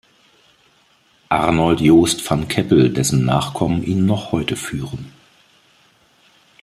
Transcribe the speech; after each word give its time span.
Arnold 1.29 1.79
Joost 1.79 2.23
van 2.27 2.47
Keppel, 2.47 2.91
dessen 2.91 3.23
Nachkommen 3.23 3.83
ihn 3.83 4.03
noch 4.07 4.31
heute 4.31 4.55
führen. 4.55 5.13